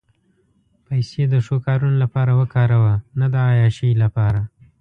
پېسې 0.85 1.23
د 1.33 1.35
ښو 1.45 1.55
کارونو 1.67 1.97
لپاره 2.03 2.31
وکاروه، 2.41 2.93
نه 3.19 3.27
د 3.33 3.35
عیاشۍ 3.49 3.91
لپاره. 4.03 4.41